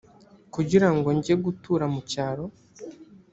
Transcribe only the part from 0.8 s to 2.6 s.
ngo njye gutura mu cyaro